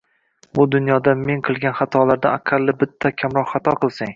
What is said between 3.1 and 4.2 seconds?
kamroq xato qilsang.